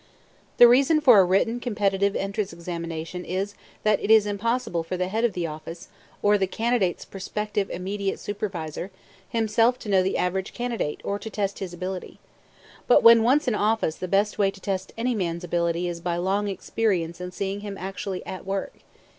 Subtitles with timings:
[0.57, 3.53] The reason for a written competitive entrance examination is
[3.83, 5.89] that it is impossible for the head of the office,
[6.23, 8.89] or the candidate's prospective immediate superior,
[9.29, 12.17] himself to know the average candidate or to test his ability.
[12.87, 16.17] But when once in office the best way to test any man's ability is by
[16.17, 18.73] long experience in seeing him actually at work.